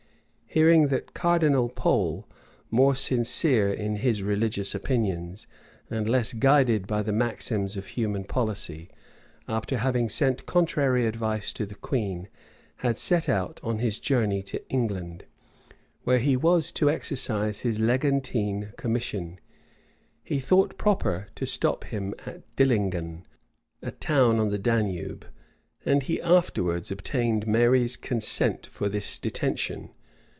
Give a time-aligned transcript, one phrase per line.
[0.53, 2.27] Hearing that Cardinal Pole,
[2.69, 5.47] more sincere in his religious opinions,
[5.89, 8.89] and less guided by the maxims of human policy,
[9.47, 12.27] after having sent contrary advice to the queen,
[12.83, 15.23] had set out on his journey to England,
[16.03, 19.39] where he was to exercise his legatine commission,
[20.21, 23.25] he thought proper to stop him at Dillinghen,
[23.81, 25.25] a town on the Danube;
[25.85, 29.91] and he afterwards obtained Mary's consent for this detention.